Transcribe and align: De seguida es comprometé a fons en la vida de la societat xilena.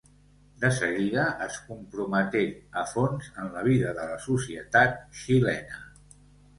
De 0.61 0.69
seguida 0.77 1.25
es 1.49 1.59
comprometé 1.67 2.43
a 2.83 2.87
fons 2.95 3.31
en 3.45 3.55
la 3.59 3.69
vida 3.71 3.95
de 4.01 4.09
la 4.13 4.19
societat 4.27 5.01
xilena. 5.25 5.85